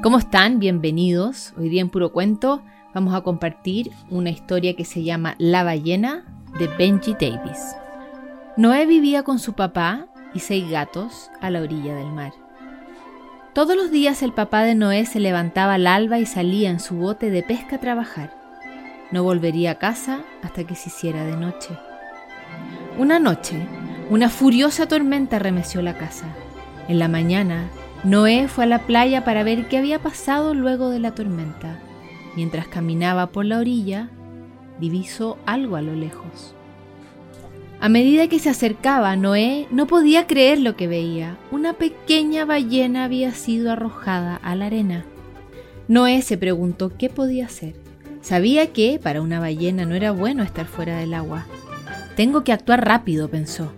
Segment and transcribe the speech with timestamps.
[0.00, 0.60] ¿Cómo están?
[0.60, 1.52] Bienvenidos.
[1.58, 2.62] Hoy día en Puro Cuento
[2.94, 6.24] vamos a compartir una historia que se llama La ballena
[6.56, 7.74] de Benji Davis.
[8.56, 12.32] Noé vivía con su papá y seis gatos a la orilla del mar.
[13.54, 16.94] Todos los días el papá de Noé se levantaba al alba y salía en su
[16.94, 18.32] bote de pesca a trabajar.
[19.10, 21.76] No volvería a casa hasta que se hiciera de noche.
[22.98, 23.66] Una noche,
[24.10, 26.26] una furiosa tormenta remeció la casa.
[26.86, 27.68] En la mañana,
[28.04, 31.80] Noé fue a la playa para ver qué había pasado luego de la tormenta.
[32.36, 34.08] Mientras caminaba por la orilla,
[34.78, 36.54] divisó algo a lo lejos.
[37.80, 41.38] A medida que se acercaba, Noé no podía creer lo que veía.
[41.50, 45.04] Una pequeña ballena había sido arrojada a la arena.
[45.88, 47.74] Noé se preguntó qué podía hacer.
[48.20, 51.46] Sabía que para una ballena no era bueno estar fuera del agua.
[52.16, 53.72] Tengo que actuar rápido, pensó.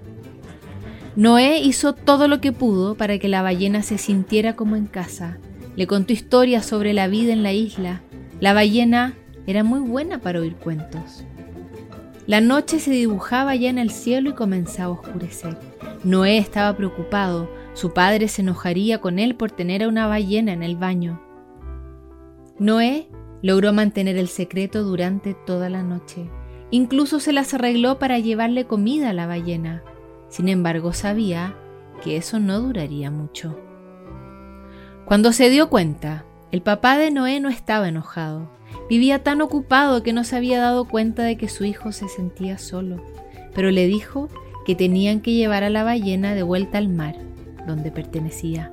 [1.20, 5.36] Noé hizo todo lo que pudo para que la ballena se sintiera como en casa.
[5.76, 8.00] Le contó historias sobre la vida en la isla.
[8.40, 9.12] La ballena
[9.46, 11.26] era muy buena para oír cuentos.
[12.26, 15.58] La noche se dibujaba ya en el cielo y comenzaba a oscurecer.
[16.04, 17.50] Noé estaba preocupado.
[17.74, 21.20] Su padre se enojaría con él por tener a una ballena en el baño.
[22.58, 23.10] Noé
[23.42, 26.30] logró mantener el secreto durante toda la noche.
[26.70, 29.82] Incluso se las arregló para llevarle comida a la ballena.
[30.30, 31.54] Sin embargo, sabía
[32.02, 33.58] que eso no duraría mucho.
[35.04, 38.50] Cuando se dio cuenta, el papá de Noé no estaba enojado.
[38.88, 42.58] Vivía tan ocupado que no se había dado cuenta de que su hijo se sentía
[42.58, 43.04] solo,
[43.54, 44.28] pero le dijo
[44.64, 47.16] que tenían que llevar a la ballena de vuelta al mar,
[47.66, 48.70] donde pertenecía.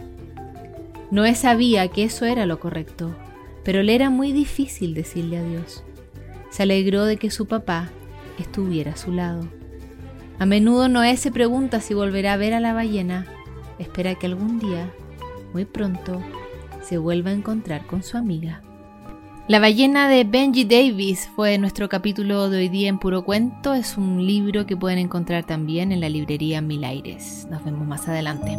[1.09, 3.15] Noé sabía que eso era lo correcto,
[3.63, 5.83] pero le era muy difícil decirle adiós.
[6.49, 7.89] Se alegró de que su papá
[8.39, 9.47] estuviera a su lado.
[10.39, 13.25] A menudo Noé se pregunta si volverá a ver a la ballena.
[13.79, 14.91] Espera que algún día,
[15.51, 16.21] muy pronto,
[16.83, 18.61] se vuelva a encontrar con su amiga.
[19.47, 23.73] La ballena de Benji Davis fue nuestro capítulo de hoy día en Puro Cuento.
[23.73, 27.47] Es un libro que pueden encontrar también en la librería Mil Aires.
[27.49, 28.57] Nos vemos más adelante.